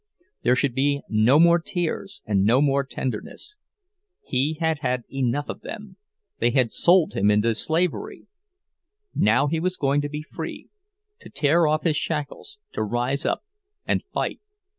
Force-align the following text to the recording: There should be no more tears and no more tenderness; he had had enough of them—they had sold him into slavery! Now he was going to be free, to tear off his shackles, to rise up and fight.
There 0.41 0.55
should 0.55 0.73
be 0.73 1.03
no 1.09 1.39
more 1.39 1.59
tears 1.59 2.23
and 2.25 2.43
no 2.43 2.59
more 2.59 2.83
tenderness; 2.83 3.55
he 4.25 4.57
had 4.59 4.79
had 4.79 5.03
enough 5.13 5.47
of 5.47 5.61
them—they 5.61 6.49
had 6.49 6.71
sold 6.71 7.13
him 7.13 7.29
into 7.29 7.53
slavery! 7.53 8.25
Now 9.13 9.45
he 9.45 9.59
was 9.59 9.77
going 9.77 10.01
to 10.01 10.09
be 10.09 10.23
free, 10.23 10.69
to 11.19 11.29
tear 11.29 11.67
off 11.67 11.83
his 11.83 11.97
shackles, 11.97 12.57
to 12.71 12.81
rise 12.81 13.27
up 13.27 13.45
and 13.85 14.01
fight. 14.11 14.41